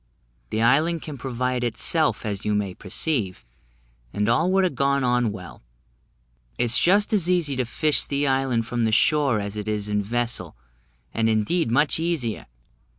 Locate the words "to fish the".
7.57-8.25